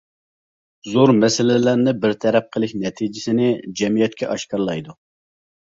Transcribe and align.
زور 0.93 1.11
مەسىلىلەرنى 1.23 1.93
بىر 2.07 2.17
تەرەپ 2.25 2.49
قىلىش 2.57 2.75
نەتىجىسىنى 2.87 3.53
جەمئىيەتكە 3.83 4.33
ئاشكارىلايدۇ. 4.33 5.01